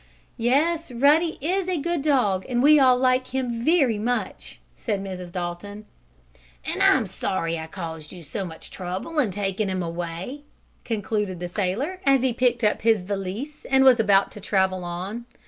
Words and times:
"Yes, 0.39 0.91
Ruddy 0.91 1.37
is 1.41 1.69
a 1.69 1.77
good 1.77 2.01
dog, 2.01 2.43
and 2.49 2.63
we 2.63 2.79
all 2.79 2.97
like 2.97 3.27
him 3.27 3.63
very 3.63 3.99
much," 3.99 4.59
said 4.75 4.99
Mrs. 4.99 5.31
Dalton. 5.31 5.85
"And 6.65 6.81
I'm 6.81 7.05
sorry 7.05 7.59
I 7.59 7.67
caused 7.67 8.11
you 8.11 8.23
so 8.23 8.43
much 8.43 8.71
trouble 8.71 9.19
in 9.19 9.29
taking 9.29 9.69
him 9.69 9.83
away," 9.83 10.41
concluded 10.85 11.39
the 11.39 11.49
sailor, 11.49 11.99
as 12.03 12.23
he 12.23 12.33
picked 12.33 12.63
up 12.63 12.81
his 12.81 13.03
valise 13.03 13.63
and 13.65 13.83
was 13.83 13.99
about 13.99 14.31
to 14.31 14.39
travel 14.41 14.83
on. 14.83 15.25